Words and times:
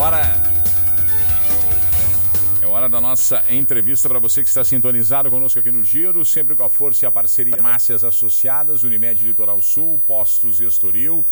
hora. 0.00 0.42
É 2.62 2.66
hora 2.66 2.88
da 2.88 3.02
nossa 3.02 3.44
entrevista 3.50 4.08
para 4.08 4.18
você 4.18 4.42
que 4.42 4.48
está 4.48 4.64
sintonizado 4.64 5.28
conosco 5.28 5.58
aqui 5.58 5.70
no 5.70 5.84
Giro, 5.84 6.24
sempre 6.24 6.56
com 6.56 6.64
a 6.64 6.70
força 6.70 7.04
e 7.04 7.06
a 7.06 7.10
parceria 7.10 7.60
Márcias 7.60 8.02
Associadas, 8.02 8.82
Unimed 8.82 9.22
Litoral 9.22 9.60
Sul, 9.60 10.00
Postos 10.06 10.58
Estoril, 10.58 11.22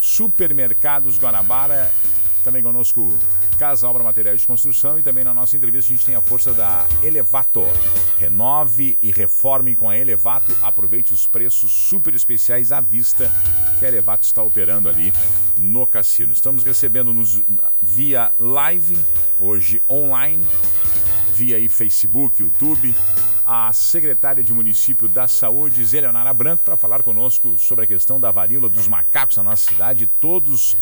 Supermercados 0.00 1.18
Guanabara 1.18 1.92
também 2.42 2.62
conosco 2.62 3.18
Casa 3.58 3.88
Obra 3.88 4.02
Materiais 4.02 4.42
de 4.42 4.46
Construção 4.46 4.98
e 4.98 5.02
também 5.02 5.24
na 5.24 5.32
nossa 5.32 5.56
entrevista 5.56 5.92
a 5.92 5.96
gente 5.96 6.06
tem 6.06 6.14
a 6.14 6.20
força 6.20 6.52
da 6.52 6.86
Elevato. 7.02 7.64
Renove 8.18 8.98
e 9.00 9.10
reforme 9.10 9.74
com 9.74 9.88
a 9.88 9.96
Elevato. 9.96 10.54
Aproveite 10.62 11.14
os 11.14 11.26
preços 11.26 11.72
super 11.72 12.14
especiais 12.14 12.70
à 12.70 12.82
vista 12.82 13.30
que 13.84 13.86
a 13.86 13.88
Elevato 13.88 14.24
está 14.24 14.42
operando 14.42 14.88
ali 14.88 15.12
no 15.58 15.86
cassino. 15.86 16.32
Estamos 16.32 16.62
recebendo 16.62 17.12
nos 17.12 17.42
via 17.82 18.32
live, 18.38 18.96
hoje 19.38 19.82
online, 19.90 20.42
via 21.34 21.56
aí 21.56 21.68
Facebook, 21.68 22.40
YouTube, 22.40 22.94
a 23.44 23.70
secretária 23.74 24.42
de 24.42 24.54
Município 24.54 25.06
da 25.06 25.28
Saúde, 25.28 25.84
Zeleonara 25.84 26.32
Branco, 26.32 26.64
para 26.64 26.78
falar 26.78 27.02
conosco 27.02 27.58
sobre 27.58 27.84
a 27.84 27.86
questão 27.86 28.18
da 28.18 28.30
varíola 28.30 28.70
dos 28.70 28.88
macacos 28.88 29.36
na 29.36 29.42
nossa 29.42 29.70
cidade. 29.70 30.06
Todos 30.06 30.74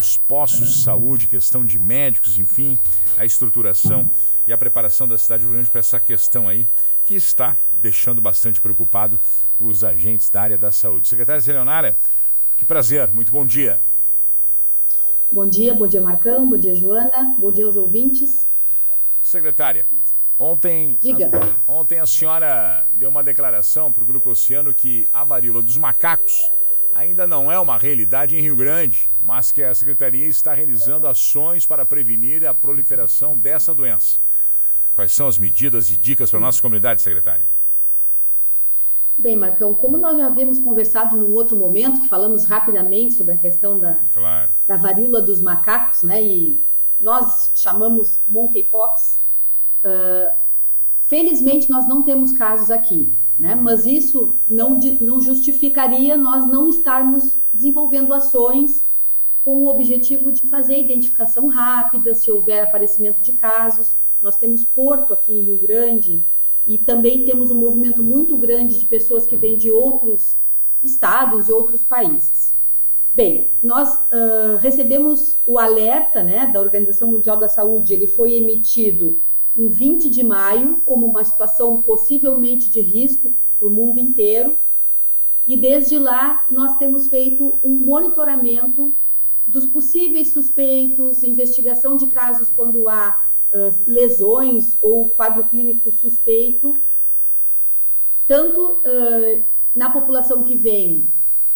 os 0.00 0.16
postos 0.16 0.74
de 0.74 0.82
saúde, 0.82 1.28
questão 1.28 1.64
de 1.64 1.78
médicos, 1.78 2.36
enfim, 2.36 2.76
a 3.16 3.24
estruturação 3.24 4.10
e 4.48 4.52
a 4.52 4.58
preparação 4.58 5.06
da 5.06 5.16
cidade 5.16 5.42
de 5.42 5.46
Rio 5.46 5.54
Grande 5.54 5.70
para 5.70 5.78
essa 5.78 6.00
questão 6.00 6.48
aí, 6.48 6.66
que 7.04 7.14
está 7.14 7.56
deixando 7.80 8.20
bastante 8.20 8.60
preocupado 8.60 9.20
os 9.60 9.84
agentes 9.84 10.28
da 10.28 10.42
área 10.42 10.58
da 10.58 10.72
saúde. 10.72 11.06
Secretária 11.06 11.40
Leonara, 11.52 11.96
que 12.60 12.64
prazer, 12.66 13.08
muito 13.14 13.32
bom 13.32 13.46
dia. 13.46 13.80
Bom 15.32 15.48
dia, 15.48 15.74
bom 15.74 15.86
dia 15.86 16.02
Marcão, 16.02 16.46
bom 16.46 16.58
dia 16.58 16.74
Joana, 16.74 17.34
bom 17.38 17.50
dia 17.50 17.64
aos 17.64 17.74
ouvintes. 17.74 18.46
Secretária, 19.22 19.86
ontem, 20.38 20.98
a, 21.66 21.72
ontem 21.72 22.00
a 22.00 22.04
senhora 22.04 22.86
deu 22.96 23.08
uma 23.08 23.24
declaração 23.24 23.90
para 23.90 24.02
o 24.02 24.06
Grupo 24.06 24.28
Oceano 24.28 24.74
que 24.74 25.08
a 25.10 25.24
varíola 25.24 25.62
dos 25.62 25.78
macacos 25.78 26.50
ainda 26.92 27.26
não 27.26 27.50
é 27.50 27.58
uma 27.58 27.78
realidade 27.78 28.36
em 28.36 28.42
Rio 28.42 28.56
Grande, 28.56 29.10
mas 29.22 29.50
que 29.50 29.62
a 29.62 29.74
Secretaria 29.74 30.26
está 30.26 30.52
realizando 30.52 31.08
ações 31.08 31.64
para 31.64 31.86
prevenir 31.86 32.46
a 32.46 32.52
proliferação 32.52 33.38
dessa 33.38 33.74
doença. 33.74 34.20
Quais 34.94 35.12
são 35.12 35.26
as 35.26 35.38
medidas 35.38 35.90
e 35.90 35.96
dicas 35.96 36.28
para 36.28 36.38
a 36.38 36.42
nossa 36.42 36.60
comunidade, 36.60 37.00
secretária? 37.00 37.46
Bem, 39.20 39.36
Marcão, 39.36 39.74
como 39.74 39.98
nós 39.98 40.16
já 40.16 40.28
havíamos 40.28 40.58
conversado 40.58 41.14
num 41.14 41.34
outro 41.34 41.54
momento, 41.54 42.00
que 42.00 42.08
falamos 42.08 42.46
rapidamente 42.46 43.12
sobre 43.12 43.34
a 43.34 43.36
questão 43.36 43.78
da, 43.78 43.96
claro. 44.14 44.50
da 44.66 44.78
varíola 44.78 45.20
dos 45.20 45.42
macacos, 45.42 46.02
né? 46.02 46.22
E 46.22 46.58
nós 46.98 47.52
chamamos 47.54 48.18
monkeypox. 48.26 49.20
Uh, 49.84 50.34
felizmente, 51.02 51.68
nós 51.68 51.86
não 51.86 52.02
temos 52.02 52.32
casos 52.32 52.70
aqui. 52.70 53.12
Né? 53.38 53.54
Mas 53.54 53.84
isso 53.84 54.34
não, 54.48 54.78
não 55.02 55.20
justificaria 55.20 56.16
nós 56.16 56.46
não 56.46 56.70
estarmos 56.70 57.38
desenvolvendo 57.52 58.14
ações 58.14 58.84
com 59.44 59.56
o 59.56 59.68
objetivo 59.68 60.32
de 60.32 60.46
fazer 60.46 60.78
identificação 60.78 61.48
rápida, 61.48 62.14
se 62.14 62.30
houver 62.30 62.62
aparecimento 62.62 63.20
de 63.20 63.34
casos. 63.34 63.94
Nós 64.22 64.36
temos 64.36 64.64
Porto 64.64 65.12
aqui 65.12 65.34
em 65.34 65.42
Rio 65.42 65.58
Grande 65.58 66.22
e 66.66 66.78
também 66.78 67.24
temos 67.24 67.50
um 67.50 67.58
movimento 67.58 68.02
muito 68.02 68.36
grande 68.36 68.78
de 68.78 68.86
pessoas 68.86 69.26
que 69.26 69.36
vêm 69.36 69.56
de 69.56 69.70
outros 69.70 70.36
estados 70.82 71.48
e 71.48 71.52
outros 71.52 71.82
países. 71.82 72.52
Bem, 73.12 73.50
nós 73.62 73.96
uh, 73.96 74.56
recebemos 74.60 75.38
o 75.46 75.58
alerta 75.58 76.22
né, 76.22 76.46
da 76.46 76.60
Organização 76.60 77.10
Mundial 77.10 77.36
da 77.36 77.48
Saúde, 77.48 77.92
ele 77.92 78.06
foi 78.06 78.34
emitido 78.34 79.20
em 79.56 79.68
20 79.68 80.08
de 80.08 80.22
maio 80.22 80.80
como 80.86 81.06
uma 81.06 81.24
situação 81.24 81.82
possivelmente 81.82 82.70
de 82.70 82.80
risco 82.80 83.32
para 83.58 83.66
o 83.66 83.70
mundo 83.70 83.98
inteiro. 83.98 84.56
E 85.46 85.56
desde 85.56 85.98
lá 85.98 86.46
nós 86.48 86.76
temos 86.78 87.08
feito 87.08 87.58
um 87.64 87.74
monitoramento 87.74 88.94
dos 89.46 89.66
possíveis 89.66 90.28
suspeitos, 90.32 91.24
investigação 91.24 91.96
de 91.96 92.06
casos 92.06 92.48
quando 92.48 92.88
há 92.88 93.24
uh, 93.54 93.80
lesões 93.86 94.76
ou 94.80 95.08
quadro 95.08 95.44
clínico 95.44 95.90
suspeito, 95.90 96.76
tanto 98.26 98.80
uh, 98.84 99.44
na 99.74 99.90
população 99.90 100.44
que 100.44 100.56
vem 100.56 101.08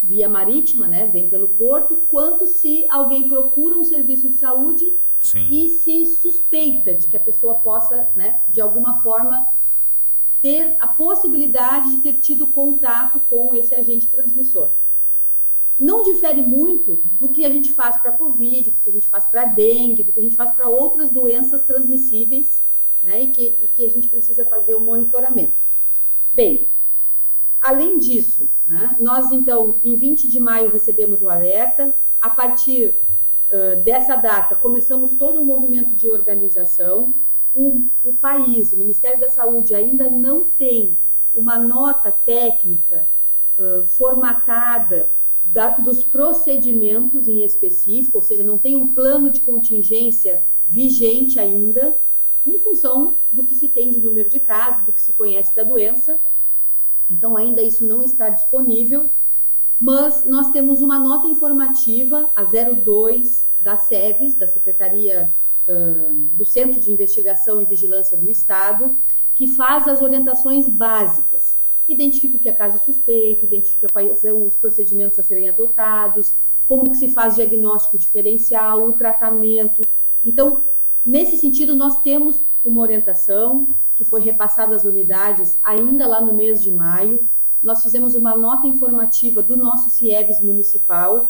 via 0.03 0.29
marítima, 0.29 0.87
né, 0.87 1.07
vem 1.07 1.31
pelo 1.31 1.49
porto, 1.49 1.97
quanto 2.11 2.47
se 2.47 2.87
alguém 2.91 3.27
procura 3.27 3.79
um 3.79 3.85
serviço 3.85 4.29
de 4.29 4.35
saúde 4.35 4.93
Sim. 5.19 5.49
e 5.51 5.71
se 5.71 6.05
suspeita 6.05 6.95
de 6.95 7.09
que 7.09 7.17
a 7.17 7.21
pessoa 7.21 7.55
possa, 7.55 8.07
né, 8.15 8.41
de 8.53 8.61
alguma 8.61 9.01
forma, 9.01 9.47
ter 10.43 10.77
a 10.79 10.87
possibilidade 10.87 11.97
de 11.97 12.03
ter 12.03 12.19
tido 12.19 12.47
contato 12.47 13.19
com 13.31 13.55
esse 13.55 13.75
agente 13.75 14.07
transmissor. 14.07 14.69
Não 15.79 16.03
difere 16.03 16.43
muito 16.43 17.03
do 17.19 17.29
que 17.29 17.45
a 17.45 17.51
gente 17.51 17.73
faz 17.73 17.97
para 17.97 18.11
a 18.11 18.17
Covid, 18.17 18.71
do 18.71 18.81
que 18.81 18.91
a 18.91 18.93
gente 18.93 19.09
faz 19.09 19.25
para 19.25 19.43
a 19.43 19.47
dengue, 19.47 20.05
do 20.05 20.13
que 20.13 20.21
a 20.21 20.23
gente 20.23 20.37
faz 20.37 20.53
para 20.53 20.69
outras 20.69 21.11
doenças 21.11 21.63
transmissíveis, 21.63 22.63
né, 23.03 23.23
e 23.23 23.27
que, 23.29 23.55
e 23.61 23.69
que 23.75 23.85
a 23.85 23.91
gente 23.91 24.09
precisa 24.09 24.45
fazer 24.45 24.75
o 24.75 24.81
monitoramento. 24.81 25.53
Bem, 26.33 26.69
além 27.61 27.99
disso, 27.99 28.49
né, 28.67 28.97
nós 29.01 29.33
então, 29.33 29.75
em 29.85 29.97
20 29.97 30.29
de 30.29 30.41
maio, 30.41 30.71
recebemos 30.71 31.23
o 31.23 31.29
alerta, 31.29 31.95
a 32.21 32.31
partir 32.31 32.97
dessa 33.85 34.17
data, 34.17 34.57
começamos 34.57 35.13
todo 35.15 35.41
um 35.41 35.45
movimento 35.45 35.95
de 35.95 36.11
organização. 36.11 37.15
O, 37.55 37.83
o 38.05 38.13
país, 38.13 38.73
o 38.73 38.77
Ministério 38.77 39.21
da 39.21 39.31
Saúde, 39.31 39.75
ainda 39.75 40.11
não 40.11 40.45
tem 40.45 40.97
uma 41.35 41.57
nota 41.59 42.11
técnica 42.11 43.07
uh, 43.59 43.87
formatada 43.87 45.09
da, 45.53 45.71
dos 45.71 46.03
procedimentos 46.03 47.29
em 47.29 47.45
específico, 47.45 48.19
ou 48.19 48.23
seja, 48.23 48.43
não 48.43 48.59
tem 48.59 48.77
um 48.77 48.89
plano 48.89 49.31
de 49.31 49.41
contingência 49.41 50.43
vigente 50.67 51.39
ainda, 51.39 51.97
em 52.47 52.59
função 52.59 53.15
do 53.31 53.45
que 53.45 53.55
se 53.55 53.69
tem 53.69 53.91
de 53.91 54.01
número 54.01 54.29
de 54.29 54.41
casos, 54.41 54.85
do 54.85 54.93
que 54.93 55.01
se 55.01 55.13
conhece 55.13 55.55
da 55.55 55.63
doença. 55.63 56.19
Então, 57.09 57.37
ainda 57.37 57.63
isso 57.63 57.87
não 57.87 58.03
está 58.03 58.29
disponível, 58.29 59.09
mas 59.81 60.25
nós 60.25 60.51
temos 60.51 60.83
uma 60.83 60.99
nota 60.99 61.27
informativa, 61.27 62.31
a 62.35 62.45
02 62.45 63.47
da 63.63 63.77
SEVES, 63.77 64.35
da 64.35 64.47
Secretaria 64.47 65.33
uh, 65.69 66.15
do 66.37 66.45
Centro 66.45 66.81
de 66.81 66.93
Investigação 66.93 67.61
e 67.61 67.65
Vigilância 67.65 68.17
do 68.17 68.31
Estado, 68.31 68.97
que 69.35 69.47
faz 69.49 69.89
as 69.89 70.01
orientações 70.01 70.69
básicas. 70.69 71.57
Identifica 71.89 72.37
o 72.37 72.41
que 72.41 72.49
é 72.49 72.53
caso 72.53 72.83
suspeito, 72.85 73.45
identifica 73.45 73.89
quais 73.89 74.19
são 74.19 74.47
os 74.47 74.57
procedimentos 74.57 75.19
a 75.19 75.23
serem 75.23 75.49
adotados, 75.49 76.33
como 76.67 76.91
que 76.91 76.97
se 76.97 77.09
faz 77.09 77.35
diagnóstico 77.35 77.99
diferencial, 77.99 78.89
o 78.89 78.93
tratamento. 78.93 79.83
Então, 80.25 80.63
nesse 81.05 81.37
sentido, 81.37 81.75
nós 81.75 82.01
temos 82.01 82.43
uma 82.65 82.81
orientação 82.81 83.67
que 83.97 84.05
foi 84.05 84.21
repassada 84.21 84.75
às 84.75 84.85
unidades 84.85 85.59
ainda 85.63 86.07
lá 86.07 86.21
no 86.21 86.33
mês 86.33 86.63
de 86.63 86.71
maio. 86.71 87.29
Nós 87.63 87.83
fizemos 87.83 88.15
uma 88.15 88.35
nota 88.35 88.67
informativa 88.67 89.43
do 89.43 89.57
nosso 89.57 89.91
CIEVES 89.91 90.41
municipal, 90.41 91.29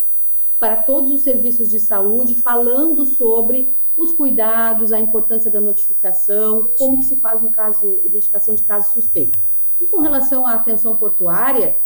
para 0.58 0.82
todos 0.82 1.12
os 1.12 1.23
serviços 1.23 1.70
de 1.70 1.81
saúde, 1.81 2.37
falando 2.37 3.05
sobre 3.05 3.75
os 3.96 4.12
cuidados, 4.12 4.93
a 4.93 5.00
importância 5.00 5.50
da 5.50 5.61
notificação, 5.61 6.70
como 6.79 6.99
que 6.99 7.05
se 7.05 7.17
faz 7.17 7.40
no 7.40 7.50
caso, 7.50 8.00
identificação 8.05 8.55
de 8.55 8.62
caso 8.62 8.93
suspeito. 8.93 9.38
E 9.81 9.87
com 9.87 10.00
relação 10.00 10.47
à 10.47 10.55
atenção 10.55 10.97
portuária, 10.97 11.76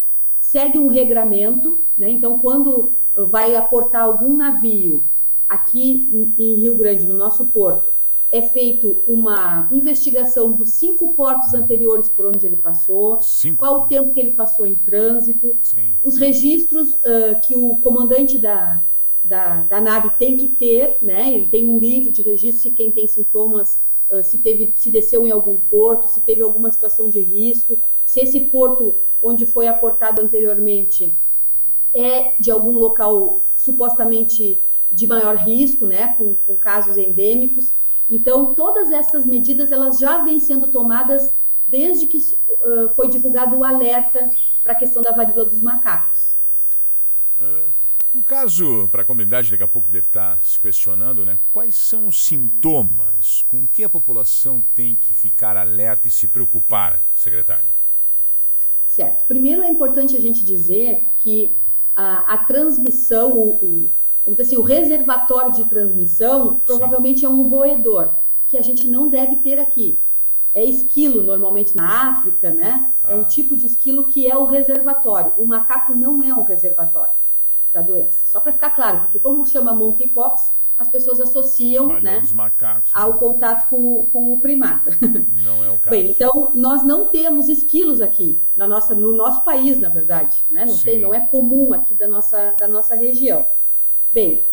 segue 0.41 0.79
um 0.79 0.89
regramento, 0.89 1.79
né? 1.97 2.11
Então, 2.11 2.39
quando 2.39 2.93
vai 3.15 3.57
aportar 3.57 4.03
algum 4.03 4.37
navio 4.37 5.03
aqui 5.49 6.09
em 6.39 6.55
Rio 6.55 6.77
Grande, 6.77 7.07
no 7.07 7.15
nosso 7.15 7.47
porto, 7.47 7.91
é 8.31 8.43
feito 8.43 9.03
uma 9.07 9.69
investigação 9.73 10.53
dos 10.53 10.71
cinco 10.71 11.15
portos 11.15 11.55
anteriores 11.55 12.09
por 12.09 12.27
onde 12.27 12.47
ele 12.47 12.57
passou, 12.57 13.19
cinco. 13.21 13.59
qual 13.59 13.83
o 13.83 13.87
tempo 13.87 14.13
que 14.13 14.21
ele 14.21 14.33
passou 14.33 14.67
em 14.67 14.75
trânsito, 14.75 15.57
Sim. 15.63 15.95
os 16.05 16.19
registros 16.19 16.93
uh, 16.93 17.41
que 17.43 17.57
o 17.57 17.77
comandante 17.77 18.37
da, 18.37 18.83
da, 19.25 19.63
da, 19.63 19.81
nave 19.81 20.11
tem 20.19 20.37
que 20.37 20.49
ter, 20.49 20.99
né? 21.01 21.33
Ele 21.33 21.49
tem 21.49 21.69
um 21.69 21.79
livro 21.79 22.13
de 22.13 22.21
registro 22.21 22.63
se 22.63 22.71
quem 22.71 22.91
tem 22.91 23.07
sintomas, 23.07 23.81
se 24.23 24.39
teve, 24.39 24.73
se 24.75 24.91
desceu 24.91 25.27
em 25.27 25.31
algum 25.31 25.57
porto, 25.57 26.09
se 26.09 26.21
teve 26.21 26.43
alguma 26.43 26.71
situação 26.71 27.11
de 27.11 27.21
risco, 27.21 27.79
se 28.05 28.21
esse 28.21 28.41
porto 28.41 28.95
onde 29.23 29.45
foi 29.45 29.69
aportado 29.69 30.21
anteriormente 30.23 31.15
é 31.95 32.35
de 32.39 32.51
algum 32.51 32.73
local 32.73 33.43
supostamente 33.57 34.61
de 34.91 35.07
maior 35.07 35.37
risco, 35.37 35.87
né? 35.87 36.15
Com, 36.17 36.35
com 36.47 36.57
casos 36.57 36.97
endêmicos. 36.97 37.73
Então, 38.11 38.55
todas 38.55 38.91
essas 38.91 39.27
medidas 39.27 39.71
elas 39.71 39.99
já 39.99 40.23
vêm 40.23 40.41
sendo 40.41 40.69
tomadas 40.69 41.33
desde 41.67 42.07
que 42.07 42.19
uh, 42.19 42.89
foi 42.95 43.09
divulgado 43.09 43.57
o 43.59 43.65
alerta 43.65 44.31
para 44.63 44.73
a 44.73 44.77
questão 44.77 45.03
da 45.03 45.13
varíola 45.13 45.45
dos 45.45 45.61
macacos. 45.61 46.28
No 48.19 48.25
caso, 48.25 48.89
para 48.91 49.03
a 49.03 49.05
comunidade, 49.05 49.49
daqui 49.49 49.63
a 49.63 49.69
pouco 49.69 49.89
deve 49.89 50.07
estar 50.07 50.41
se 50.43 50.59
questionando, 50.59 51.25
né? 51.25 51.39
Quais 51.53 51.77
são 51.77 52.09
os 52.09 52.25
sintomas 52.25 53.45
com 53.49 53.65
que 53.65 53.85
a 53.85 53.89
população 53.89 54.61
tem 54.75 54.99
que 55.01 55.15
ficar 55.15 55.57
alerta 55.57 56.09
e 56.09 56.11
se 56.11 56.27
preocupar, 56.27 57.01
secretário? 57.15 57.65
Certo. 58.89 59.25
Primeiro 59.29 59.63
é 59.63 59.71
importante 59.71 60.17
a 60.17 60.21
gente 60.21 60.45
dizer 60.45 61.05
que 61.19 61.53
a, 61.95 62.35
a 62.35 62.39
transmissão, 62.39 63.31
o, 63.31 63.51
o, 63.51 63.91
vamos 64.25 64.37
dizer 64.37 64.43
assim, 64.43 64.57
o 64.57 64.63
reservatório 64.63 65.53
de 65.53 65.65
transmissão 65.67 66.55
Sim. 66.55 66.61
provavelmente 66.67 67.25
é 67.25 67.29
um 67.29 67.49
roedor, 67.49 68.11
que 68.49 68.59
a 68.59 68.63
gente 68.63 68.89
não 68.89 69.09
deve 69.09 69.37
ter 69.37 69.61
aqui. 69.61 69.97
É 70.53 70.65
esquilo, 70.65 71.23
normalmente 71.23 71.77
na 71.77 72.11
África, 72.11 72.51
né? 72.51 72.93
Ah. 73.05 73.13
É 73.13 73.15
um 73.15 73.21
ah. 73.21 73.25
tipo 73.25 73.57
de 73.57 73.67
esquilo 73.67 74.09
que 74.09 74.29
é 74.29 74.37
o 74.37 74.45
reservatório. 74.45 75.33
O 75.39 75.45
macaco 75.47 75.95
não 75.95 76.21
é 76.21 76.35
um 76.35 76.43
reservatório 76.43 77.13
da 77.81 77.87
doença. 77.87 78.27
Só 78.27 78.41
para 78.41 78.53
ficar 78.53 78.71
claro, 78.71 79.01
porque 79.01 79.19
como 79.19 79.47
chama 79.47 79.73
monkeypox, 79.73 80.53
as 80.77 80.89
pessoas 80.89 81.21
associam 81.21 82.01
né, 82.01 82.23
macacos, 82.33 82.93
ao 82.95 83.15
contato 83.15 83.69
com 83.69 83.77
o, 83.77 84.07
com 84.07 84.33
o 84.33 84.41
primata. 84.41 84.97
Não 85.43 85.65
é 85.65 85.71
o 85.71 85.79
caso. 85.79 85.91
Bem, 85.91 86.11
então, 86.11 86.53
nós 86.55 86.85
não 86.85 87.07
temos 87.07 87.49
esquilos 87.49 88.01
aqui 88.01 88.41
na 88.55 88.69
nossa, 88.69 88.95
no 88.95 89.13
nosso 89.13 89.43
país, 89.43 89.79
na 89.81 89.89
verdade. 89.89 90.45
Né? 90.49 90.65
Não, 90.65 90.79
tem, 90.79 91.01
não 91.01 91.13
é 91.13 91.21
comum 91.21 91.75
aqui 91.75 91.95
da 91.95 92.07
nossa, 92.07 92.53
da 92.53 92.69
nossa 92.69 92.95
região. 92.95 93.45
Bem, 94.13 94.45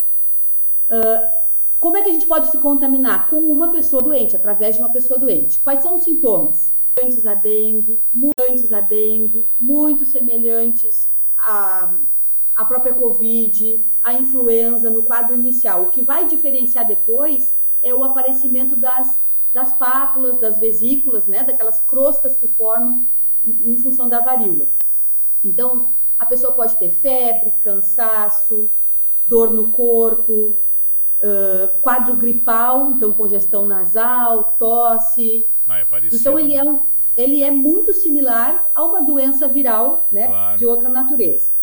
uh, 0.89 1.45
como 1.80 1.98
é 1.98 2.01
que 2.01 2.10
a 2.10 2.13
gente 2.13 2.25
pode 2.25 2.50
se 2.50 2.57
contaminar? 2.57 3.30
Com 3.30 3.38
uma 3.38 3.71
pessoa 3.71 4.01
doente, 4.01 4.36
através 4.36 4.75
de 4.75 4.81
uma 4.81 4.89
pessoa 4.89 5.19
doente. 5.19 5.60
Quais 5.60 5.83
são 5.83 5.94
os 5.94 6.04
sintomas? 6.04 6.74
Semelhantes 6.95 7.28
à 7.28 7.36
dengue, 7.36 8.00
muito 8.12 8.74
à 8.74 8.81
dengue, 8.81 9.45
muito 9.60 10.06
semelhantes 10.06 11.07
a 11.38 11.94
a 12.56 12.63
própria 12.63 12.94
Covid, 12.94 13.86
a 14.04 14.13
influenza 14.13 14.90
no 14.90 15.04
quadro 15.04 15.36
inicial. 15.36 15.84
O 15.84 15.90
que 15.92 16.02
vai 16.02 16.25
diferenciar 16.25 16.88
depois 16.88 17.54
é 17.84 17.94
o 17.94 18.04
aparecimento 18.04 18.75
das, 18.75 19.19
das 19.54 19.74
pápulas, 19.74 20.38
das 20.38 20.57
vesículas, 20.60 21.28
né, 21.28 21.44
daquelas 21.44 21.81
crostas 21.81 22.36
que 22.36 22.48
formam 22.48 23.06
em 23.46 23.78
função 23.78 24.07
da 24.07 24.19
varíola. 24.22 24.68
Então, 25.44 25.90
a 26.18 26.25
pessoa 26.25 26.54
pode 26.54 26.75
ter 26.78 26.90
febre, 26.90 27.54
cansaço, 27.62 28.72
dor 29.28 29.52
no 29.52 29.72
corpo, 29.72 30.56
uh, 31.22 31.81
quadro 31.81 32.16
gripal, 32.16 32.92
então 32.92 33.13
congestão 33.13 33.68
nasal, 33.68 34.56
tosse. 34.57 35.46
Ah, 35.68 35.80
é 35.80 35.86
então, 36.12 36.40
ele 36.40 36.56
é, 36.56 36.63
um, 36.63 36.80
ele 37.18 37.44
é 37.44 37.52
muito 37.52 37.94
similar 37.94 38.72
a 38.74 38.84
uma 38.84 39.02
doença 39.02 39.48
viral 39.48 40.06
né, 40.12 40.28
claro. 40.28 40.57
de 40.57 40.66
outra 40.66 40.90
natureza. 40.90 41.55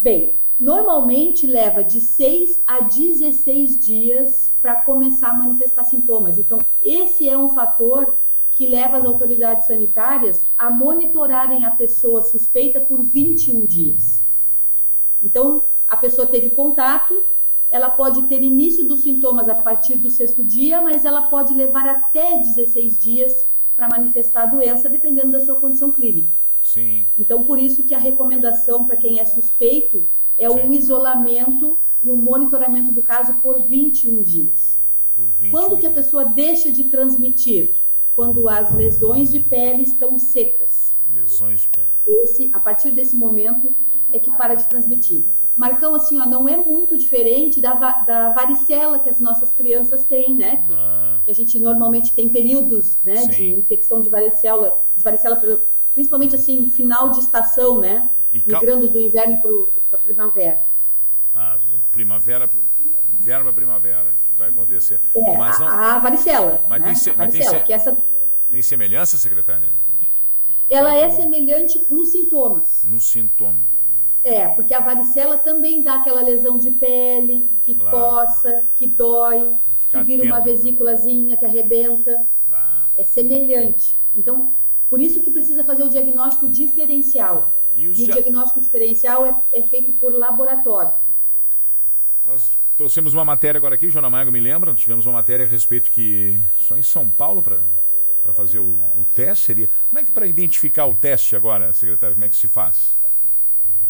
Bem, 0.00 0.38
normalmente 0.58 1.46
leva 1.46 1.82
de 1.82 2.00
6 2.00 2.60
a 2.66 2.80
16 2.80 3.78
dias 3.78 4.50
para 4.60 4.76
começar 4.82 5.30
a 5.30 5.34
manifestar 5.34 5.84
sintomas. 5.84 6.38
Então, 6.38 6.58
esse 6.82 7.28
é 7.28 7.36
um 7.36 7.48
fator 7.48 8.14
que 8.50 8.66
leva 8.66 8.96
as 8.96 9.04
autoridades 9.04 9.66
sanitárias 9.66 10.46
a 10.56 10.70
monitorarem 10.70 11.64
a 11.64 11.70
pessoa 11.70 12.22
suspeita 12.22 12.80
por 12.80 13.02
21 13.02 13.66
dias. 13.66 14.22
Então, 15.22 15.64
a 15.88 15.96
pessoa 15.96 16.26
teve 16.26 16.50
contato, 16.50 17.24
ela 17.70 17.90
pode 17.90 18.22
ter 18.24 18.42
início 18.42 18.84
dos 18.84 19.02
sintomas 19.02 19.48
a 19.48 19.54
partir 19.54 19.96
do 19.96 20.10
sexto 20.10 20.44
dia, 20.44 20.80
mas 20.80 21.04
ela 21.04 21.22
pode 21.22 21.52
levar 21.52 21.88
até 21.88 22.38
16 22.38 22.98
dias 22.98 23.48
para 23.74 23.88
manifestar 23.88 24.44
a 24.44 24.46
doença, 24.46 24.88
dependendo 24.88 25.32
da 25.32 25.40
sua 25.40 25.56
condição 25.56 25.90
clínica. 25.90 26.43
Sim. 26.64 27.06
Então, 27.18 27.44
por 27.44 27.58
isso 27.58 27.84
que 27.84 27.94
a 27.94 27.98
recomendação 27.98 28.86
para 28.86 28.96
quem 28.96 29.20
é 29.20 29.24
suspeito 29.26 30.02
é 30.36 30.48
Sim. 30.48 30.60
um 30.60 30.72
isolamento 30.72 31.76
e 32.02 32.10
um 32.10 32.16
monitoramento 32.16 32.90
do 32.90 33.02
caso 33.02 33.34
por 33.34 33.62
21 33.62 34.22
dias. 34.22 34.78
Por 35.14 35.26
21 35.38 35.50
Quando 35.50 35.78
que 35.78 35.86
a 35.86 35.92
pessoa 35.92 36.24
deixa 36.24 36.72
de 36.72 36.84
transmitir? 36.84 37.74
Quando 38.16 38.48
as 38.48 38.74
lesões 38.74 39.30
de 39.30 39.40
pele 39.40 39.82
estão 39.82 40.18
secas. 40.18 40.94
Lesões 41.14 41.62
de 41.62 41.68
pele. 41.68 41.88
Esse, 42.06 42.50
a 42.52 42.58
partir 42.58 42.90
desse 42.90 43.14
momento 43.14 43.74
é 44.10 44.18
que 44.18 44.30
para 44.32 44.54
de 44.54 44.66
transmitir. 44.66 45.22
Marcão, 45.56 45.94
assim, 45.94 46.18
ó, 46.18 46.26
não 46.26 46.48
é 46.48 46.56
muito 46.56 46.96
diferente 46.96 47.60
da, 47.60 47.74
da 47.74 48.30
varicela 48.30 48.98
que 48.98 49.08
as 49.08 49.20
nossas 49.20 49.52
crianças 49.52 50.02
têm, 50.04 50.34
né? 50.34 50.64
Que, 50.66 50.72
ah. 50.72 51.20
que 51.24 51.30
a 51.30 51.34
gente 51.34 51.60
normalmente 51.60 52.12
tem 52.12 52.28
períodos 52.28 52.96
né, 53.04 53.26
de 53.26 53.52
infecção 53.52 54.00
de 54.00 54.08
varicela, 54.08 54.82
de 54.96 55.04
varicela 55.04 55.36
principalmente 55.94 56.34
assim, 56.34 56.68
final 56.68 57.10
de 57.10 57.20
estação, 57.20 57.80
né? 57.80 58.08
E 58.32 58.38
Migrando 58.38 58.88
do 58.88 59.00
inverno 59.00 59.40
para 59.88 59.98
a 59.98 60.02
primavera. 60.02 60.60
Ah, 61.34 61.58
primavera, 61.92 62.50
inverno 63.18 63.44
para 63.44 63.52
primavera, 63.52 64.14
que 64.24 64.38
vai 64.38 64.50
acontecer. 64.50 65.00
É, 65.14 65.36
mas 65.36 65.58
não... 65.58 65.68
a, 65.68 65.98
varicela. 65.98 66.60
Mas 66.68 66.80
né? 66.80 66.86
tem, 66.86 66.94
se... 66.94 67.10
varicela, 67.10 67.52
mas 67.52 67.62
tem, 67.62 67.66
se... 67.66 67.72
essa... 67.72 67.96
tem 68.50 68.62
semelhança, 68.62 69.16
secretária? 69.16 69.68
Ela 70.68 70.96
é 70.96 71.10
semelhante 71.10 71.84
nos 71.90 72.10
sintomas. 72.10 72.84
Nos 72.84 73.06
sintomas. 73.06 73.74
É, 74.24 74.48
porque 74.48 74.72
a 74.72 74.80
varicela 74.80 75.36
também 75.36 75.82
dá 75.82 75.96
aquela 75.96 76.22
lesão 76.22 76.56
de 76.56 76.70
pele, 76.70 77.48
que 77.62 77.74
claro. 77.74 77.96
coça, 77.96 78.64
que 78.74 78.86
dói, 78.86 79.54
Ficar 79.76 80.00
que 80.00 80.04
vira 80.06 80.22
atento. 80.22 80.34
uma 80.34 80.40
vesículazinha 80.40 81.36
que 81.36 81.44
arrebenta. 81.44 82.26
Bah. 82.50 82.88
É 82.96 83.04
semelhante. 83.04 83.94
Então, 84.16 84.50
por 84.88 85.00
isso 85.00 85.22
que 85.22 85.30
precisa 85.30 85.64
fazer 85.64 85.82
o 85.82 85.88
diagnóstico 85.88 86.48
diferencial. 86.48 87.58
E, 87.74 87.82
e 87.82 87.88
o 87.88 87.94
diagnóstico 87.94 88.60
diferencial 88.60 89.26
é, 89.26 89.58
é, 89.58 89.62
feito 89.62 89.92
por 89.94 90.12
laboratório. 90.14 90.92
Nós 92.24 92.52
trouxemos 92.76 93.12
uma 93.12 93.24
matéria 93.24 93.58
agora 93.58 93.74
aqui, 93.74 93.90
Joana 93.90 94.08
Mago 94.08 94.30
me 94.30 94.40
lembra, 94.40 94.72
tivemos 94.74 95.06
uma 95.06 95.14
matéria 95.14 95.44
a 95.44 95.48
respeito 95.48 95.90
que 95.90 96.38
só 96.60 96.76
em 96.76 96.82
São 96.82 97.08
Paulo 97.08 97.42
para 97.42 97.58
para 98.24 98.32
fazer 98.32 98.58
o, 98.58 98.62
o, 98.96 99.04
teste 99.14 99.44
seria. 99.44 99.68
Como 99.90 99.98
é 99.98 100.02
que 100.02 100.10
para 100.10 100.26
identificar 100.26 100.86
o 100.86 100.94
teste 100.94 101.36
agora, 101.36 101.74
secretário, 101.74 102.16
como 102.16 102.24
é 102.24 102.28
que 102.30 102.36
se 102.36 102.48
faz? 102.48 102.96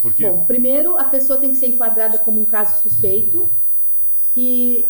Porque... 0.02 0.28
Bom, 0.28 0.44
primeiro 0.44 0.98
a 0.98 1.04
pessoa 1.04 1.38
tem 1.38 1.50
que 1.50 1.56
ser 1.56 1.68
enquadrada 1.68 2.18
como 2.18 2.42
um 2.42 2.44
caso 2.44 2.82
suspeito 2.82 3.48
e 4.36 4.88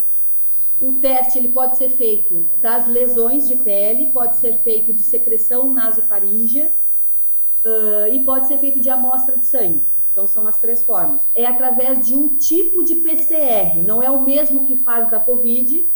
o 0.81 0.95
teste 0.95 1.38
ele 1.38 1.49
pode 1.49 1.76
ser 1.76 1.88
feito 1.88 2.47
das 2.61 2.87
lesões 2.87 3.47
de 3.47 3.57
pele, 3.57 4.11
pode 4.12 4.37
ser 4.37 4.59
feito 4.59 4.93
de 4.93 5.02
secreção 5.02 5.73
nasofaríngea 5.73 6.73
uh, 7.64 8.12
e 8.12 8.23
pode 8.25 8.47
ser 8.47 8.59
feito 8.59 8.81
de 8.81 8.90
amostra 8.90 9.38
de 9.38 9.47
sangue. 9.47 9.83
Então, 10.11 10.26
são 10.28 10.47
as 10.47 10.59
três 10.59 10.83
formas. 10.83 11.23
É 11.35 11.45
através 11.45 12.07
de 12.07 12.14
um 12.14 12.28
tipo 12.28 12.85
de 12.85 12.97
PCR, 12.97 13.83
não 13.85 14.02
é 14.02 14.11
o 14.11 14.23
mesmo 14.23 14.64
que 14.64 14.76
faz 14.76 15.11
da 15.11 15.19
COVID, 15.19 15.87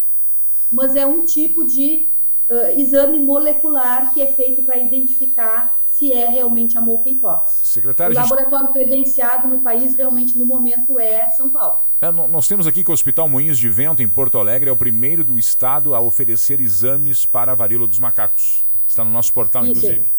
mas 0.73 0.97
é 0.97 1.07
um 1.07 1.25
tipo 1.25 1.65
de 1.65 2.09
uh, 2.51 2.79
exame 2.79 3.19
molecular 3.19 4.13
que 4.13 4.21
é 4.21 4.27
feito 4.27 4.63
para 4.63 4.77
identificar 4.77 5.79
se 5.87 6.13
é 6.13 6.29
realmente 6.29 6.77
a 6.77 6.81
monkeypox. 6.81 7.61
Secretário, 7.65 8.17
o 8.17 8.21
laboratório 8.21 8.69
credenciado 8.73 9.49
no 9.49 9.61
país 9.61 9.95
realmente 9.95 10.39
no 10.39 10.47
momento 10.47 10.99
é 10.99 11.29
São 11.31 11.49
Paulo. 11.49 11.81
É, 12.01 12.13
nós 12.13 12.47
temos 12.47 12.67
aqui 12.67 12.85
que 12.85 12.91
o 12.91 12.95
Hospital 12.95 13.29
Moinhos 13.29 13.59
de 13.59 13.69
Vento, 13.69 14.03
em 14.03 14.09
Porto 14.09 14.39
Alegre, 14.39 14.71
é 14.71 14.73
o 14.73 14.77
primeiro 14.77 15.25
do 15.25 15.39
estado 15.39 15.95
a 15.95 16.01
oferecer 16.01 16.61
exames 16.61 17.27
para 17.27 17.53
a 17.53 17.55
varíola 17.55 17.87
dos 17.87 17.99
macacos. 17.99 18.65
Está 18.87 19.05
no 19.05 19.11
nosso 19.11 19.33
portal, 19.33 19.65
isso, 19.65 19.73
inclusive. 19.73 20.13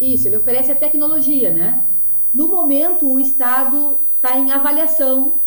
Isso, 0.00 0.28
ele 0.28 0.36
oferece 0.36 0.72
a 0.72 0.74
tecnologia, 0.74 1.52
né? 1.52 1.82
No 2.34 2.48
momento, 2.48 3.10
o 3.10 3.18
estado 3.18 3.98
está 4.16 4.36
em 4.38 4.52
avaliação. 4.52 5.40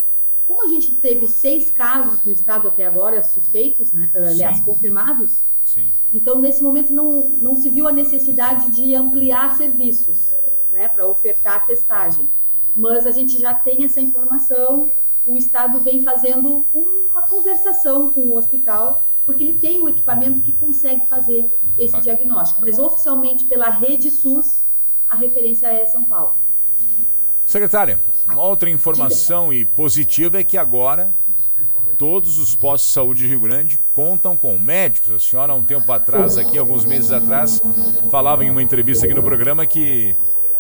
Como 0.48 0.64
a 0.64 0.68
gente 0.68 0.92
teve 0.96 1.28
seis 1.28 1.70
casos 1.72 2.24
no 2.26 2.32
estado 2.32 2.68
até 2.68 2.86
agora, 2.86 3.24
suspeitos, 3.24 3.92
né? 3.92 4.10
aliás, 4.14 4.60
confirmados, 4.62 5.44
Sim. 5.66 5.92
Então, 6.14 6.40
nesse 6.40 6.62
momento, 6.62 6.94
não, 6.94 7.28
não 7.30 7.56
se 7.56 7.70
viu 7.70 7.88
a 7.88 7.92
necessidade 7.92 8.70
de 8.70 8.94
ampliar 8.94 9.58
serviços 9.58 10.36
né, 10.72 10.88
para 10.88 11.08
ofertar 11.08 11.56
a 11.56 11.60
testagem. 11.62 12.30
Mas 12.76 13.08
a 13.08 13.12
gente 13.12 13.42
já 13.42 13.54
tem 13.54 13.84
essa 13.84 14.00
informação, 14.00 14.92
o 15.28 15.38
Estado 15.38 15.80
vem 15.80 16.04
fazendo 16.04 16.66
uma 16.74 17.22
conversação 17.24 18.12
com 18.12 18.22
o 18.22 18.38
hospital, 18.38 19.04
porque 19.26 19.44
ele 19.44 19.60
tem 19.60 19.82
o 19.82 19.90
equipamento 19.90 20.42
que 20.42 20.52
consegue 20.52 21.08
fazer 21.08 21.50
esse 21.78 21.96
ah. 21.96 22.00
diagnóstico. 22.00 22.62
Mas 22.62 22.78
oficialmente, 22.78 23.46
pela 23.46 23.70
rede 23.70 24.12
SUS, 24.12 24.64
a 25.10 25.16
referência 25.16 25.68
é 25.68 25.86
São 25.86 26.04
Paulo. 26.04 26.36
Secretária, 27.46 28.00
uma 28.28 28.42
outra 28.42 28.70
informação 28.70 29.50
Diga. 29.50 29.62
e 29.62 29.66
positiva 29.66 30.40
é 30.40 30.44
que 30.44 30.58
agora 30.58 31.14
todos 31.98 32.38
os 32.38 32.56
postos 32.56 32.90
de 32.90 32.94
saúde 32.94 33.24
de 33.24 33.30
Rio 33.30 33.40
Grande 33.40 33.80
contam 33.94 34.36
com 34.36 34.58
médicos. 34.58 35.12
A 35.12 35.20
senhora, 35.20 35.54
há 35.54 35.56
um 35.56 35.64
tempo 35.64 35.92
atrás, 35.92 36.38
aqui, 36.38 36.58
alguns 36.58 36.86
meses 36.86 37.12
atrás, 37.12 37.62
falava 38.12 38.44
em 38.44 38.50
uma 38.50 38.62
entrevista 38.62 39.06
aqui 39.06 39.16
no 39.16 39.24
programa 39.24 39.66
que 39.66 40.16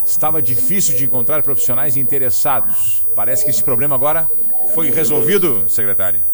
estava 0.06 0.42
difícil 0.42 0.96
de 0.96 1.06
encontrar 1.06 1.42
profissionais 1.44 1.98
interessados. 1.98 3.06
Parece 3.16 3.44
que 3.44 3.50
esse 3.50 3.64
problema 3.64 3.96
agora 3.96 4.30
foi 4.74 4.90
resolvido, 4.90 5.70
secretária. 5.70 6.26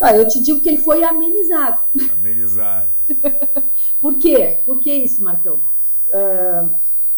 Ah, 0.00 0.14
eu 0.14 0.28
te 0.28 0.42
digo 0.42 0.60
que 0.60 0.68
ele 0.68 0.78
foi 0.78 1.02
amenizado. 1.02 1.80
Amenizado. 2.12 2.90
Por 4.00 4.18
quê? 4.18 4.60
Por 4.66 4.78
que 4.78 4.92
isso, 4.92 5.22
Marcão? 5.22 5.54
Uh, 6.08 6.70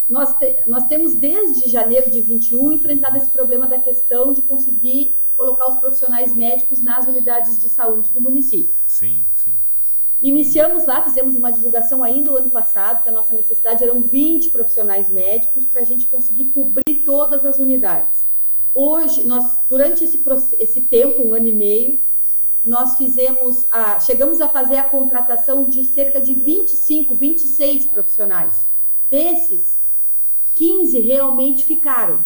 nós, 0.09 0.35
te, 0.39 0.63
nós 0.67 0.87
temos 0.87 1.15
desde 1.15 1.69
janeiro 1.69 2.11
de 2.11 2.21
21 2.21 2.73
enfrentado 2.73 3.17
esse 3.17 3.31
problema 3.31 3.67
da 3.67 3.79
questão 3.79 4.33
de 4.33 4.43
conseguir 4.43 5.17
colocar 5.37 5.69
os 5.69 5.77
profissionais 5.77 6.35
médicos 6.35 6.83
nas 6.83 7.07
unidades 7.07 7.61
de 7.61 7.69
saúde 7.69 8.11
do 8.13 8.21
município. 8.21 8.75
Sim, 8.87 9.25
sim. 9.35 9.53
Iniciamos 10.21 10.85
lá, 10.85 11.01
fizemos 11.03 11.37
uma 11.37 11.53
divulgação 11.53 12.03
ainda 12.03 12.33
o 12.33 12.37
ano 12.37 12.51
passado, 12.51 13.03
que 13.03 13.09
a 13.09 13.13
nossa 13.13 13.35
necessidade 13.35 13.85
eram 13.85 14.03
20 14.03 14.51
profissionais 14.51 15.09
médicos 15.09 15.65
para 15.65 15.81
a 15.81 15.85
gente 15.85 16.07
conseguir 16.07 16.47
cobrir 16.47 17.03
todas 17.05 17.45
as 17.45 17.59
unidades. 17.59 18.28
Hoje, 18.81 19.25
nós, 19.25 19.59
durante 19.69 20.05
esse, 20.05 20.23
esse 20.61 20.81
tempo, 20.83 21.27
um 21.27 21.35
ano 21.35 21.49
e 21.49 21.53
meio, 21.53 21.99
nós 22.65 22.97
fizemos, 22.97 23.67
a, 23.73 23.99
chegamos 23.99 24.41
a 24.41 24.49
fazer 24.49 24.77
a 24.77 24.85
contratação 24.85 25.65
de 25.65 25.85
cerca 25.85 26.21
de 26.21 26.33
25, 26.33 27.13
26 27.13 27.87
profissionais. 27.87 28.69
Desses, 29.11 29.77
15 30.55 31.01
realmente 31.01 31.65
ficaram. 31.65 32.23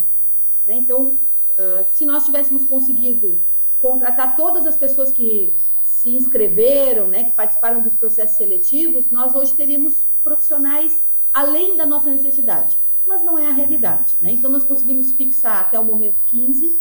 Né? 0.66 0.74
Então, 0.74 1.18
uh, 1.56 1.86
se 1.90 2.04
nós 2.04 2.26
tivéssemos 2.26 2.66
conseguido 2.66 3.40
contratar 3.80 4.36
todas 4.36 4.66
as 4.66 4.76
pessoas 4.76 5.10
que 5.10 5.54
se 5.82 6.14
inscreveram, 6.14 7.08
né, 7.08 7.24
que 7.24 7.32
participaram 7.32 7.80
dos 7.80 7.94
processos 7.94 8.36
seletivos, 8.36 9.10
nós 9.10 9.34
hoje 9.34 9.56
teríamos 9.56 10.06
profissionais 10.22 11.02
além 11.32 11.78
da 11.78 11.86
nossa 11.86 12.10
necessidade. 12.10 12.76
Mas 13.12 13.22
não 13.22 13.38
é 13.38 13.46
a 13.46 13.52
realidade. 13.52 14.16
Né? 14.22 14.32
Então, 14.32 14.50
nós 14.50 14.64
conseguimos 14.64 15.12
fixar 15.12 15.60
até 15.60 15.78
o 15.78 15.84
momento 15.84 16.16
15, 16.24 16.80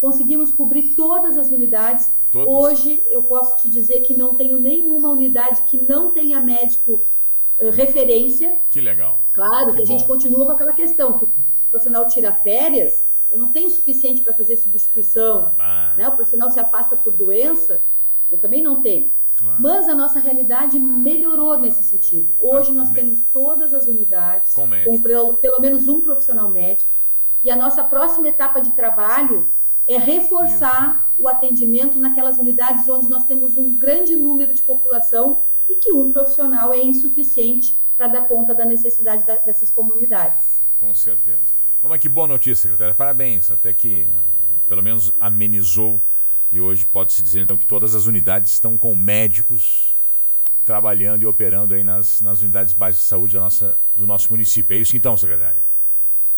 conseguimos 0.00 0.52
cobrir 0.52 0.94
todas 0.96 1.38
as 1.38 1.52
unidades. 1.52 2.10
Todas. 2.32 2.52
Hoje, 2.52 3.00
eu 3.08 3.22
posso 3.22 3.58
te 3.58 3.70
dizer 3.70 4.00
que 4.00 4.12
não 4.12 4.34
tenho 4.34 4.58
nenhuma 4.58 5.10
unidade 5.10 5.62
que 5.62 5.78
não 5.80 6.10
tenha 6.10 6.40
médico 6.40 7.00
uh, 7.60 7.70
referência. 7.70 8.60
Que 8.68 8.80
legal. 8.80 9.20
Claro 9.32 9.70
que, 9.70 9.76
que 9.76 9.82
a 9.82 9.86
gente 9.86 10.04
continua 10.04 10.46
com 10.46 10.52
aquela 10.52 10.72
questão, 10.72 11.16
que 11.16 11.24
o 11.26 11.30
profissional 11.70 12.08
tira 12.08 12.32
férias, 12.32 13.04
eu 13.30 13.38
não 13.38 13.52
tenho 13.52 13.68
o 13.68 13.70
suficiente 13.70 14.20
para 14.22 14.34
fazer 14.34 14.56
substituição. 14.56 15.54
Ah. 15.60 15.94
Né? 15.96 16.08
O 16.08 16.12
profissional 16.12 16.50
se 16.50 16.58
afasta 16.58 16.96
por 16.96 17.12
doença, 17.12 17.84
eu 18.32 18.36
também 18.36 18.60
não 18.60 18.82
tenho. 18.82 19.12
Claro. 19.38 19.56
Mas 19.60 19.88
a 19.88 19.94
nossa 19.94 20.18
realidade 20.18 20.78
melhorou 20.78 21.56
nesse 21.56 21.84
sentido. 21.84 22.28
Hoje 22.40 22.72
ah, 22.72 22.74
nós 22.74 22.90
temos 22.90 23.20
todas 23.32 23.72
as 23.72 23.86
unidades 23.86 24.52
com, 24.52 24.68
com 24.68 25.00
pelo, 25.00 25.34
pelo, 25.34 25.60
menos 25.60 25.86
um 25.86 26.00
profissional 26.00 26.50
médico. 26.50 26.90
E 27.44 27.50
a 27.50 27.54
nossa 27.54 27.84
próxima 27.84 28.28
etapa 28.28 28.60
de 28.60 28.72
trabalho 28.72 29.48
é 29.86 29.96
reforçar 29.96 31.08
Isso. 31.12 31.22
o 31.22 31.28
atendimento 31.28 32.00
naquelas 32.00 32.36
unidades 32.36 32.88
onde 32.88 33.08
nós 33.08 33.24
temos 33.24 33.56
um 33.56 33.76
grande 33.76 34.16
número 34.16 34.52
de 34.52 34.62
população 34.62 35.40
e 35.70 35.76
que 35.76 35.92
um 35.92 36.12
profissional 36.12 36.74
é 36.74 36.82
insuficiente 36.82 37.78
para 37.96 38.08
dar 38.08 38.22
conta 38.26 38.52
da 38.54 38.64
necessidade 38.64 39.24
da, 39.24 39.36
dessas 39.36 39.70
comunidades. 39.70 40.60
Com 40.80 40.92
certeza. 40.94 41.54
Mas 41.80 42.00
que 42.00 42.08
boa 42.08 42.26
notícia, 42.26 42.62
secretária. 42.62 42.94
Parabéns. 42.94 43.52
Até 43.52 43.72
que 43.72 44.08
pelo 44.68 44.82
menos 44.82 45.12
amenizou 45.20 46.00
e 46.50 46.60
hoje 46.60 46.86
pode-se 46.86 47.22
dizer 47.22 47.40
então 47.40 47.56
que 47.56 47.66
todas 47.66 47.94
as 47.94 48.06
unidades 48.06 48.52
estão 48.52 48.76
com 48.78 48.94
médicos 48.94 49.94
trabalhando 50.64 51.22
e 51.22 51.26
operando 51.26 51.74
aí 51.74 51.82
nas, 51.82 52.20
nas 52.20 52.42
unidades 52.42 52.74
básicas 52.74 53.04
de 53.04 53.08
saúde 53.08 53.36
nossa, 53.36 53.76
do 53.96 54.06
nosso 54.06 54.30
município. 54.30 54.76
É 54.76 54.80
isso 54.80 54.96
então, 54.96 55.16
secretária? 55.16 55.62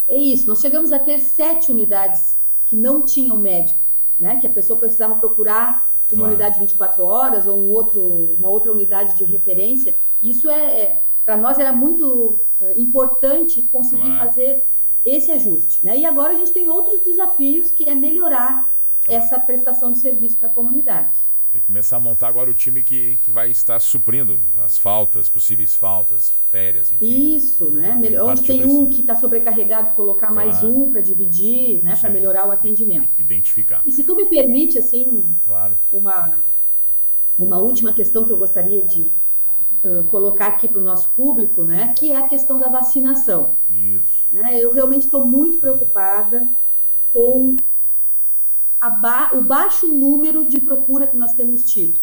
É 0.08 0.16
isso. 0.16 0.46
Nós 0.46 0.60
chegamos 0.60 0.92
a 0.92 0.98
ter 0.98 1.18
sete 1.18 1.72
unidades 1.72 2.36
que 2.68 2.76
não 2.76 3.02
tinham 3.02 3.36
médico, 3.36 3.80
né? 4.18 4.38
Que 4.40 4.46
a 4.46 4.50
pessoa 4.50 4.78
precisava 4.78 5.16
procurar 5.16 5.90
uma 6.12 6.18
claro. 6.18 6.32
unidade 6.32 6.54
de 6.54 6.60
24 6.60 7.04
horas 7.04 7.46
ou 7.46 7.58
um 7.58 7.70
outro, 7.70 8.36
uma 8.38 8.48
outra 8.48 8.70
unidade 8.70 9.16
de 9.16 9.24
referência. 9.24 9.94
Isso 10.22 10.48
é, 10.48 10.80
é 10.80 11.02
para 11.24 11.36
nós 11.36 11.58
era 11.58 11.72
muito 11.72 12.38
é, 12.60 12.78
importante 12.78 13.66
conseguir 13.72 14.02
claro. 14.02 14.26
fazer 14.26 14.64
esse 15.04 15.30
ajuste, 15.32 15.84
né? 15.84 15.98
E 15.98 16.04
agora 16.04 16.34
a 16.34 16.36
gente 16.36 16.52
tem 16.52 16.68
outros 16.68 17.00
desafios 17.00 17.70
que 17.70 17.88
é 17.88 17.94
melhorar 17.94 18.72
essa 19.08 19.38
prestação 19.38 19.92
de 19.92 19.98
serviço 19.98 20.36
para 20.38 20.48
a 20.48 20.52
comunidade. 20.52 21.30
Tem 21.52 21.60
que 21.60 21.66
começar 21.66 21.96
a 21.96 22.00
montar 22.00 22.28
agora 22.28 22.48
o 22.48 22.54
time 22.54 22.80
que, 22.80 23.18
que 23.24 23.30
vai 23.30 23.50
estar 23.50 23.80
suprindo 23.80 24.38
as 24.64 24.78
faltas, 24.78 25.28
possíveis 25.28 25.74
faltas, 25.74 26.30
férias, 26.48 26.92
enfim. 26.92 27.34
Isso, 27.34 27.68
né? 27.72 27.96
Melhor, 27.96 28.30
onde 28.30 28.44
tem 28.44 28.64
um 28.64 28.88
que 28.88 29.00
está 29.00 29.16
sobrecarregado, 29.16 29.90
colocar 29.96 30.28
claro. 30.28 30.48
mais 30.48 30.62
um 30.62 30.92
para 30.92 31.00
dividir, 31.00 31.82
né? 31.82 31.96
Para 32.00 32.08
melhorar 32.08 32.46
o 32.46 32.52
atendimento. 32.52 33.08
Identificar. 33.18 33.82
E 33.84 33.90
se 33.90 34.04
tu 34.04 34.14
me 34.14 34.26
permite, 34.26 34.78
assim, 34.78 35.24
claro. 35.44 35.76
uma, 35.92 36.38
uma 37.36 37.58
última 37.58 37.92
questão 37.92 38.24
que 38.24 38.30
eu 38.30 38.38
gostaria 38.38 38.84
de 38.84 39.10
uh, 39.82 40.04
colocar 40.04 40.46
aqui 40.46 40.68
para 40.68 40.80
o 40.80 40.84
nosso 40.84 41.10
público, 41.16 41.64
né? 41.64 41.92
Que 41.98 42.12
é 42.12 42.16
a 42.16 42.28
questão 42.28 42.60
da 42.60 42.68
vacinação. 42.68 43.56
Isso. 43.68 44.24
Né? 44.30 44.56
Eu 44.56 44.72
realmente 44.72 45.06
estou 45.06 45.26
muito 45.26 45.58
preocupada 45.58 46.48
com 47.12 47.56
ba 48.88 49.30
o 49.34 49.42
baixo 49.42 49.86
número 49.86 50.48
de 50.48 50.60
procura 50.60 51.06
que 51.06 51.16
nós 51.16 51.34
temos 51.34 51.64
tido. 51.64 52.00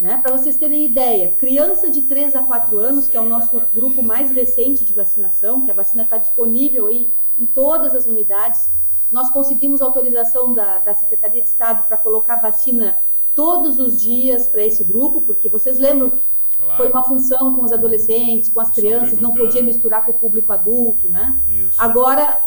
Né? 0.00 0.18
Para 0.22 0.36
vocês 0.36 0.56
terem 0.56 0.84
ideia, 0.84 1.32
criança 1.32 1.90
de 1.90 2.02
3 2.02 2.34
a 2.34 2.42
4 2.42 2.78
anos, 2.80 3.08
que 3.08 3.16
é 3.16 3.20
o 3.20 3.28
nosso 3.28 3.62
grupo 3.72 4.02
mais 4.02 4.30
recente 4.32 4.84
de 4.84 4.92
vacinação, 4.92 5.60
que 5.60 5.70
a 5.70 5.74
vacina 5.74 6.02
está 6.02 6.16
disponível 6.16 6.86
aí 6.86 7.10
em 7.38 7.46
todas 7.46 7.94
as 7.94 8.06
unidades, 8.06 8.68
nós 9.12 9.30
conseguimos 9.30 9.82
autorização 9.82 10.54
da, 10.54 10.78
da 10.78 10.94
Secretaria 10.94 11.42
de 11.42 11.48
Estado 11.48 11.86
para 11.86 11.96
colocar 11.96 12.36
vacina 12.36 12.98
todos 13.34 13.78
os 13.78 14.00
dias 14.00 14.48
para 14.48 14.64
esse 14.64 14.82
grupo, 14.82 15.20
porque 15.20 15.48
vocês 15.48 15.78
lembram 15.78 16.10
que 16.10 16.22
claro. 16.58 16.76
foi 16.76 16.90
uma 16.90 17.02
função 17.02 17.54
com 17.54 17.64
os 17.64 17.72
adolescentes, 17.72 18.50
com 18.50 18.60
as 18.60 18.70
crianças, 18.70 19.20
não 19.20 19.32
podia 19.32 19.62
misturar 19.62 20.04
com 20.04 20.12
o 20.12 20.14
público 20.14 20.52
adulto, 20.52 21.08
né? 21.08 21.40
Isso. 21.48 21.80
Agora 21.80 22.42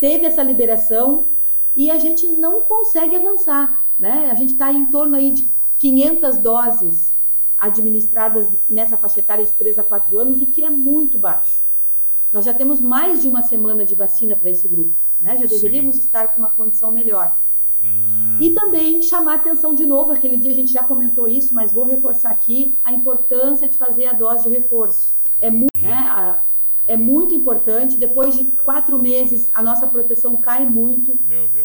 teve 0.00 0.26
essa 0.26 0.42
liberação, 0.42 1.26
e 1.78 1.92
a 1.92 1.98
gente 1.98 2.26
não 2.26 2.60
consegue 2.60 3.14
avançar. 3.14 3.84
Né? 3.96 4.28
A 4.32 4.34
gente 4.34 4.54
está 4.54 4.72
em 4.72 4.86
torno 4.86 5.14
aí 5.14 5.30
de 5.30 5.48
500 5.78 6.38
doses 6.38 7.14
administradas 7.56 8.50
nessa 8.68 8.96
faixa 8.96 9.20
etária 9.20 9.44
de 9.44 9.52
3 9.52 9.78
a 9.78 9.84
4 9.84 10.18
anos, 10.18 10.42
o 10.42 10.46
que 10.46 10.64
é 10.64 10.70
muito 10.70 11.16
baixo. 11.16 11.62
Nós 12.32 12.44
já 12.44 12.52
temos 12.52 12.80
mais 12.80 13.22
de 13.22 13.28
uma 13.28 13.42
semana 13.42 13.84
de 13.84 13.94
vacina 13.94 14.34
para 14.34 14.50
esse 14.50 14.66
grupo. 14.66 14.92
Né? 15.20 15.38
Já 15.38 15.46
deveríamos 15.46 15.96
Sim. 15.96 16.02
estar 16.02 16.34
com 16.34 16.40
uma 16.40 16.50
condição 16.50 16.90
melhor. 16.90 17.38
Hum. 17.84 18.38
E 18.40 18.50
também 18.50 19.00
chamar 19.00 19.36
atenção 19.36 19.72
de 19.72 19.86
novo, 19.86 20.12
aquele 20.12 20.36
dia 20.36 20.50
a 20.50 20.54
gente 20.54 20.72
já 20.72 20.82
comentou 20.82 21.28
isso, 21.28 21.54
mas 21.54 21.72
vou 21.72 21.84
reforçar 21.84 22.30
aqui 22.30 22.76
a 22.82 22.92
importância 22.92 23.68
de 23.68 23.78
fazer 23.78 24.06
a 24.06 24.12
dose 24.12 24.42
de 24.42 24.48
reforço. 24.48 25.14
É 25.40 25.48
muito, 25.48 25.78
né? 25.80 25.92
A, 25.92 26.42
é 26.88 26.96
muito 26.96 27.34
importante. 27.34 27.96
Depois 27.96 28.36
de 28.36 28.44
quatro 28.44 28.98
meses, 28.98 29.50
a 29.52 29.62
nossa 29.62 29.86
proteção 29.86 30.36
cai 30.36 30.64
muito. 30.64 31.16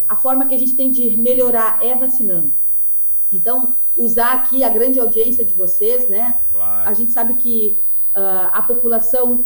A 0.07 0.15
forma 0.15 0.45
que 0.45 0.53
a 0.53 0.59
gente 0.59 0.75
tem 0.75 0.91
de 0.91 1.17
melhorar 1.17 1.79
é 1.81 1.95
vacinando. 1.95 2.53
Então, 3.31 3.75
usar 3.97 4.33
aqui 4.33 4.63
a 4.63 4.69
grande 4.69 4.99
audiência 4.99 5.43
de 5.43 5.53
vocês, 5.53 6.07
né? 6.09 6.39
Claro. 6.51 6.89
A 6.89 6.93
gente 6.93 7.11
sabe 7.13 7.35
que 7.35 7.79
uh, 8.15 8.49
a 8.51 8.61
população 8.61 9.45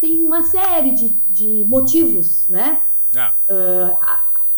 tem 0.00 0.24
uma 0.24 0.42
série 0.42 0.92
de, 0.92 1.10
de 1.30 1.64
motivos, 1.68 2.46
né? 2.48 2.80
Ah. 3.14 3.34
Uh, 3.48 3.96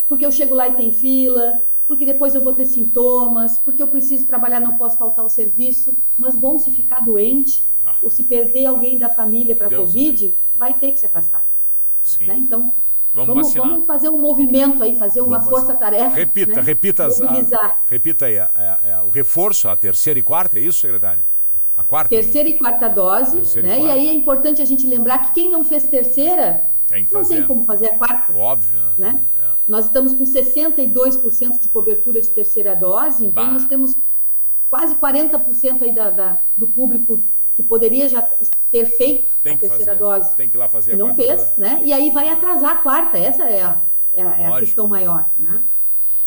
porque 0.08 0.24
eu 0.24 0.32
chego 0.32 0.54
lá 0.54 0.68
e 0.68 0.74
tem 0.74 0.92
fila, 0.92 1.60
porque 1.88 2.06
depois 2.06 2.34
eu 2.34 2.40
vou 2.40 2.54
ter 2.54 2.66
sintomas, 2.66 3.58
porque 3.58 3.82
eu 3.82 3.88
preciso 3.88 4.26
trabalhar, 4.26 4.60
não 4.60 4.76
posso 4.76 4.96
faltar 4.96 5.24
ao 5.24 5.30
serviço. 5.30 5.96
Mas 6.16 6.36
bom, 6.36 6.58
se 6.58 6.70
ficar 6.70 7.04
doente, 7.04 7.64
ah. 7.84 7.94
ou 8.02 8.10
se 8.10 8.24
perder 8.24 8.66
alguém 8.66 8.98
da 8.98 9.08
família 9.08 9.54
para 9.56 9.66
a 9.66 9.70
Covid, 9.70 10.26
Deus 10.26 10.34
vai 10.56 10.74
ter 10.74 10.92
que 10.92 11.00
se 11.00 11.06
afastar. 11.06 11.44
Sim. 12.02 12.26
Né? 12.26 12.36
Então, 12.36 12.72
vamos, 13.14 13.34
vamos, 13.34 13.54
vamos, 13.54 13.86
fazer 13.86 14.10
um 14.10 14.20
movimento 14.20 14.82
aí, 14.82 14.96
fazer 14.96 15.22
uma 15.22 15.40
força-tarefa. 15.40 16.14
Repita, 16.14 16.56
né? 16.56 16.60
repita, 16.60 17.06
as, 17.06 17.20
a, 17.20 17.76
repita 17.88 18.26
aí, 18.26 18.38
a, 18.38 18.50
a, 18.54 19.04
o 19.04 19.08
reforço, 19.08 19.68
a 19.68 19.76
terceira 19.76 20.18
e 20.18 20.22
quarta, 20.22 20.58
é 20.58 20.62
isso, 20.62 20.78
secretário? 20.78 21.22
A 21.76 21.82
quarta? 21.82 22.10
Terceira 22.10 22.48
e 22.48 22.58
quarta 22.58 22.88
dose, 22.88 23.38
terceira 23.38 23.68
né? 23.68 23.80
E, 23.80 23.86
e, 23.86 23.90
aí 23.90 24.08
é 24.08 24.12
importante 24.12 24.60
a 24.60 24.66
gente 24.66 24.86
lembrar 24.86 25.18
que 25.26 25.32
quem 25.32 25.50
não 25.50 25.64
fez 25.64 25.84
terceira, 25.84 26.70
tem 26.86 27.06
não 27.10 27.24
tem 27.24 27.46
como 27.46 27.64
fazer 27.64 27.86
a 27.86 27.98
quarta. 27.98 28.36
Óbvio, 28.36 28.80
né? 28.98 29.12
né? 29.12 29.24
É. 29.40 29.48
Nós 29.66 29.86
estamos 29.86 30.14
com 30.14 30.24
62% 30.24 31.58
de 31.58 31.68
cobertura 31.70 32.20
de 32.20 32.28
terceira 32.28 32.76
dose, 32.76 33.24
então 33.24 33.46
bah. 33.46 33.52
nós 33.52 33.64
temos 33.64 33.96
quase 34.68 34.94
40% 34.94 35.82
aí 35.82 35.94
da, 35.94 36.10
da, 36.10 36.38
do 36.54 36.66
público 36.66 37.20
que 37.54 37.62
poderia 37.62 38.08
já 38.08 38.22
ter 38.70 38.86
feito 38.86 39.32
a 39.40 39.56
terceira 39.56 39.78
fazer. 39.78 39.98
dose. 39.98 40.36
Tem 40.36 40.48
que 40.48 40.56
ir 40.56 40.58
lá 40.58 40.68
fazer 40.68 40.94
e 40.94 40.96
não 40.96 41.14
fez, 41.14 41.42
dose. 41.42 41.60
né? 41.60 41.80
E 41.84 41.92
aí 41.92 42.10
vai 42.10 42.28
atrasar 42.28 42.70
a 42.70 42.76
quarta, 42.76 43.18
essa 43.18 43.44
é 43.44 43.62
a, 43.62 43.80
é 44.14 44.22
a, 44.22 44.40
é 44.40 44.46
a 44.46 44.60
questão 44.60 44.88
maior, 44.88 45.28
né? 45.38 45.62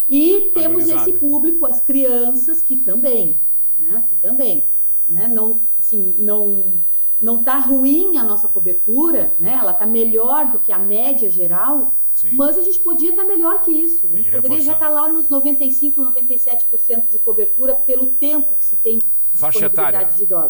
E 0.10 0.52
temos 0.54 0.90
esse 0.90 1.14
público, 1.14 1.66
as 1.66 1.80
crianças, 1.80 2.62
que 2.62 2.78
também, 2.78 3.40
né? 3.80 4.04
Que 4.10 4.16
também, 4.16 4.64
né? 5.08 5.28
Não, 5.28 5.60
assim, 5.80 6.14
não 6.18 6.74
não 7.24 7.40
está 7.40 7.58
ruim 7.58 8.18
a 8.18 8.24
nossa 8.24 8.50
cobertura, 8.50 9.34
né? 9.40 9.58
Ela 9.58 9.72
está 9.72 9.86
melhor 9.86 10.52
do 10.52 10.60
que 10.60 10.74
a 10.74 10.78
média 10.78 11.32
geral, 11.32 11.94
Sim. 12.14 12.36
mas 12.36 12.58
a 12.58 12.62
gente 12.62 12.82
podia 12.82 13.12
estar 13.12 13.22
tá 13.22 13.28
melhor 13.28 13.62
que 13.62 13.72
isso. 13.72 14.08
A 14.08 14.16
gente 14.18 14.30
poderia 14.30 14.58
reforçar. 14.58 14.66
já 14.66 14.74
estar 14.74 14.88
tá 14.88 14.92
lá 14.92 15.08
nos 15.08 15.30
95, 15.30 16.02
97% 16.02 17.10
de 17.10 17.20
cobertura 17.20 17.76
pelo 17.76 18.08
tempo 18.08 18.54
que 18.56 18.66
se 18.66 18.76
tem 18.76 19.02
Faixa 19.34 19.66
etária. 19.66 20.10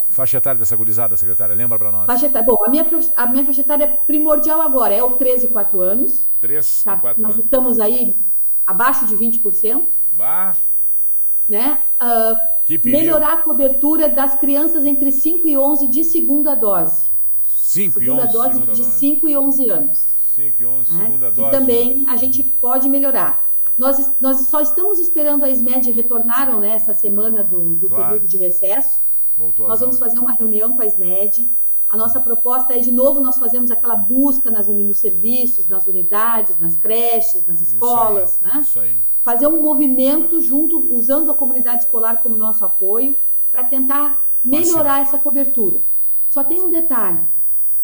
Faixa 0.09 0.37
etária 0.37 0.59
dessa 0.59 0.75
gurizada, 0.75 1.15
secretária, 1.15 1.55
lembra 1.55 1.79
para 1.79 1.89
nós. 1.89 2.05
Faixa 2.05 2.25
etária. 2.25 2.45
Bom, 2.45 2.63
a 2.65 2.69
minha, 2.69 2.85
a 3.15 3.25
minha 3.25 3.45
faixa 3.45 3.61
etária 3.61 3.87
primordial 4.05 4.61
agora 4.61 4.93
é 4.93 5.01
o 5.01 5.11
13 5.13 5.45
e 5.45 5.49
4 5.49 5.81
anos. 5.81 6.27
3 6.41 6.83
tá? 6.83 6.97
4 6.97 7.21
Nós 7.23 7.33
anos. 7.33 7.45
estamos 7.45 7.79
aí 7.79 8.13
abaixo 8.67 9.07
de 9.07 9.15
20%. 9.15 9.85
Bah. 10.11 10.55
Né? 11.47 11.79
Uh, 12.01 12.79
melhorar 12.85 13.33
a 13.33 13.37
cobertura 13.37 14.09
das 14.09 14.35
crianças 14.35 14.85
entre 14.85 15.11
5 15.11 15.47
e 15.47 15.57
11 15.57 15.87
de 15.87 16.03
segunda 16.03 16.53
dose. 16.53 17.09
5 17.47 18.01
e 18.01 18.09
11? 18.09 18.21
Segunda 18.21 18.49
dose 18.49 18.71
de 18.71 18.85
5 18.85 19.29
e 19.29 19.37
11 19.37 19.69
anos. 19.69 20.05
5 20.35 20.55
e 20.59 20.65
11, 20.65 20.93
né? 20.93 21.05
segunda 21.05 21.31
dose. 21.31 21.47
E 21.47 21.51
também 21.51 22.05
a 22.09 22.17
gente 22.17 22.43
pode 22.43 22.89
melhorar. 22.89 23.49
Nós, 23.77 24.15
nós 24.21 24.47
só 24.47 24.61
estamos 24.61 24.99
esperando 24.99 25.43
a 25.43 25.49
SMED 25.49 25.91
retornaram 25.91 26.59
né, 26.59 26.75
essa 26.75 26.93
semana 26.93 27.43
do, 27.43 27.75
do 27.75 27.87
claro. 27.87 28.05
período 28.05 28.27
de 28.27 28.37
recesso. 28.37 29.01
Voltou 29.37 29.67
nós 29.67 29.79
vamos 29.79 29.97
fazer 29.97 30.19
uma 30.19 30.33
reunião 30.33 30.75
com 30.75 30.81
a 30.81 30.85
SMED. 30.85 31.49
A 31.89 31.97
nossa 31.97 32.19
proposta 32.19 32.73
é, 32.73 32.79
de 32.79 32.91
novo, 32.91 33.19
nós 33.19 33.37
fazemos 33.37 33.69
aquela 33.71 33.95
busca 33.95 34.49
nas, 34.49 34.67
nos 34.67 34.99
serviços, 34.99 35.67
nas 35.67 35.85
unidades, 35.85 36.57
nas 36.59 36.75
creches, 36.77 37.45
nas 37.45 37.61
escolas, 37.61 38.35
isso 38.35 38.39
aí, 38.45 38.53
né? 38.53 38.61
Isso 38.61 38.79
aí. 38.79 38.97
Fazer 39.21 39.47
um 39.47 39.61
movimento 39.61 40.41
junto, 40.41 40.91
usando 40.93 41.31
a 41.31 41.35
comunidade 41.35 41.83
escolar 41.83 42.21
como 42.21 42.35
nosso 42.35 42.65
apoio, 42.65 43.15
para 43.51 43.63
tentar 43.63 44.21
melhorar 44.43 45.01
essa 45.01 45.17
cobertura. 45.17 45.81
Só 46.29 46.43
tem 46.43 46.61
um 46.61 46.69
detalhe: 46.69 47.19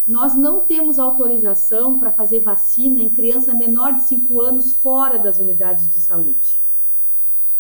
nós 0.10 0.34
não 0.34 0.62
temos 0.62 0.98
autorização 0.98 2.00
para 2.00 2.12
fazer 2.12 2.40
vacina 2.40 3.00
em 3.00 3.10
criança 3.10 3.54
menor 3.54 3.94
de 3.94 4.04
5 4.06 4.42
anos 4.42 4.72
fora 4.72 5.20
das 5.20 5.38
unidades 5.38 5.88
de 5.88 6.00
saúde. 6.00 6.60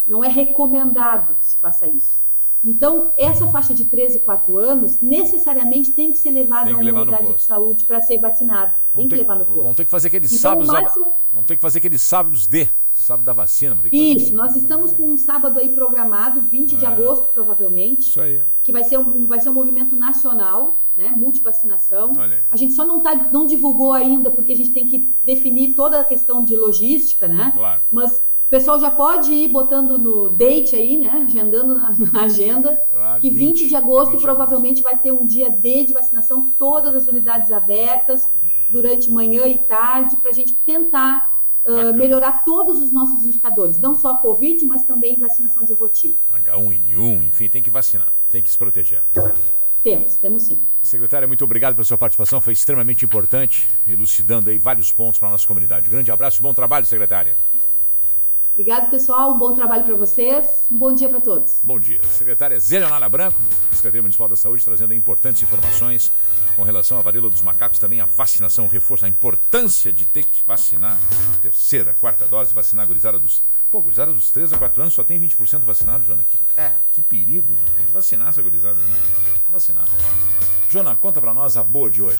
Não 0.07 0.23
é 0.23 0.27
recomendado 0.27 1.35
que 1.35 1.45
se 1.45 1.57
faça 1.57 1.87
isso. 1.87 2.19
Então, 2.65 3.13
essa 3.15 3.47
faixa 3.47 3.71
de 3.71 3.85
13 3.85 4.17
e 4.17 4.19
4 4.21 4.57
anos 4.57 4.99
necessariamente 4.99 5.91
tem 5.91 6.11
que 6.11 6.17
ser 6.17 6.31
levada 6.31 6.71
a 6.71 6.73
uma 6.75 7.01
unidade 7.01 7.35
de 7.35 7.43
saúde 7.43 7.85
para 7.85 8.01
ser 8.01 8.19
vacinado. 8.19 8.73
Tem 8.95 9.07
que 9.07 9.15
levar 9.15 9.35
no 9.35 9.45
posto. 9.45 9.61
Vão 9.61 9.73
ter 9.75 9.85
que 9.85 9.91
fazer 9.91 10.07
aqueles 10.07 10.31
então, 10.31 10.41
sábados. 10.41 10.67
Máximo... 10.67 11.07
Vão 11.31 11.43
ter 11.43 11.55
que 11.55 11.61
fazer 11.61 11.77
aqueles 11.77 12.01
sábados 12.01 12.47
de 12.47 12.67
sábado 12.99 13.25
da 13.25 13.33
vacina. 13.33 13.77
Isso, 13.91 14.35
nós 14.35 14.55
estamos 14.55 14.91
com 14.93 15.03
um 15.03 15.17
sábado 15.17 15.59
aí 15.59 15.69
programado, 15.69 16.41
20 16.41 16.75
é. 16.75 16.77
de 16.77 16.85
agosto, 16.85 17.27
provavelmente. 17.33 18.09
Isso 18.09 18.21
aí. 18.21 18.41
Que 18.61 18.71
vai 18.71 18.83
ser 18.83 18.99
um, 18.99 19.25
vai 19.25 19.39
ser 19.39 19.49
um 19.49 19.53
movimento 19.53 19.95
nacional, 19.95 20.77
né? 20.95 21.13
Multivacinação. 21.15 22.11
A 22.51 22.57
gente 22.57 22.73
só 22.73 22.85
não, 22.85 22.99
tá, 22.99 23.15
não 23.31 23.47
divulgou 23.47 23.93
ainda, 23.93 24.29
porque 24.29 24.51
a 24.51 24.55
gente 24.55 24.71
tem 24.71 24.85
que 24.85 25.07
definir 25.23 25.73
toda 25.73 25.99
a 25.99 26.03
questão 26.03 26.43
de 26.43 26.55
logística, 26.55 27.27
né? 27.27 27.51
Claro. 27.55 27.81
Mas 27.89 28.17
o 28.17 28.49
pessoal 28.49 28.79
já 28.79 28.91
pode 28.91 29.31
ir 29.31 29.47
botando 29.47 29.97
no 29.97 30.29
date 30.29 30.75
aí, 30.75 30.97
né? 30.97 31.23
Agendando 31.25 31.75
na, 31.75 31.95
na 32.11 32.21
agenda. 32.23 32.79
Ah, 32.95 33.17
que 33.19 33.29
20, 33.29 33.59
20 33.61 33.69
de 33.69 33.75
agosto 33.75 34.11
20 34.11 34.21
provavelmente 34.21 34.83
vai 34.83 34.97
ter 34.97 35.11
um 35.11 35.25
dia 35.25 35.49
D 35.49 35.85
de 35.85 35.93
vacinação, 35.93 36.47
todas 36.57 36.93
as 36.93 37.07
unidades 37.07 37.51
abertas, 37.51 38.29
durante 38.69 39.09
manhã 39.09 39.47
e 39.47 39.57
tarde, 39.57 40.17
para 40.17 40.31
a 40.31 40.33
gente 40.33 40.53
tentar 40.53 41.38
uh, 41.65 41.93
melhorar 41.93 42.43
todos 42.43 42.81
os 42.81 42.91
nossos 42.91 43.25
indicadores. 43.25 43.79
Não 43.79 43.95
só 43.95 44.11
a 44.11 44.17
Covid, 44.17 44.65
mas 44.65 44.83
também 44.83 45.17
vacinação 45.19 45.63
de 45.63 45.73
rotina. 45.73 46.15
H1N1, 46.33 47.27
enfim, 47.27 47.49
tem 47.49 47.61
que 47.61 47.69
vacinar, 47.69 48.11
tem 48.29 48.41
que 48.41 48.49
se 48.49 48.57
proteger. 48.57 49.03
Temos, 49.83 50.15
temos 50.17 50.43
sim. 50.43 50.59
Secretária, 50.81 51.27
muito 51.27 51.43
obrigado 51.43 51.73
pela 51.73 51.85
sua 51.85 51.97
participação, 51.97 52.41
foi 52.41 52.53
extremamente 52.53 53.05
importante, 53.05 53.67
elucidando 53.87 54.49
aí 54.49 54.57
vários 54.57 54.91
pontos 54.91 55.19
para 55.19 55.29
a 55.29 55.31
nossa 55.31 55.47
comunidade. 55.47 55.89
grande 55.89 56.11
abraço 56.11 56.39
e 56.39 56.41
bom 56.41 56.53
trabalho, 56.53 56.85
secretária. 56.85 57.35
Obrigado, 58.59 58.89
pessoal. 58.89 59.31
Um 59.31 59.37
bom 59.37 59.55
trabalho 59.55 59.85
para 59.85 59.95
vocês. 59.95 60.67
Um 60.69 60.77
bom 60.77 60.93
dia 60.93 61.07
para 61.07 61.21
todos. 61.21 61.61
Bom 61.63 61.79
dia. 61.79 62.03
Secretária 62.03 62.59
Zé 62.59 62.81
Branco, 63.07 63.39
Secretaria 63.71 64.01
Municipal 64.01 64.27
da 64.27 64.35
Saúde, 64.35 64.65
trazendo 64.65 64.93
importantes 64.93 65.41
informações 65.41 66.11
com 66.57 66.63
relação 66.63 66.99
à 66.99 67.01
varíola 67.01 67.29
dos 67.29 67.41
macacos, 67.41 67.79
também 67.79 68.01
a 68.01 68.05
vacinação, 68.05 68.67
reforço, 68.67 69.05
a 69.05 69.07
importância 69.07 69.93
de 69.93 70.03
ter 70.03 70.25
que 70.25 70.43
vacinar. 70.45 70.99
Terceira, 71.41 71.95
quarta 72.01 72.25
dose, 72.25 72.53
vacinar 72.53 72.83
a 72.83 72.85
gurizada 72.85 73.17
dos. 73.17 73.41
Pô, 73.71 73.79
gurizada 73.81 74.11
dos 74.11 74.29
3 74.29 74.51
a 74.51 74.57
4 74.57 74.81
anos 74.81 74.93
só 74.93 75.05
tem 75.05 75.17
20% 75.17 75.61
vacinado, 75.61 76.03
Jona. 76.03 76.25
Que, 76.25 76.37
é. 76.57 76.73
que 76.91 77.01
perigo, 77.01 77.47
Jona. 77.47 77.59
Tem 77.77 77.85
que 77.85 77.93
vacinar 77.93 78.27
essa 78.27 78.41
gurizada 78.41 78.77
aí. 78.77 79.41
Vacinar. 79.49 79.87
Jona, 80.69 80.97
conta 80.97 81.21
para 81.21 81.33
nós 81.33 81.55
a 81.55 81.63
boa 81.63 81.89
de 81.89 82.01
hoje. 82.01 82.17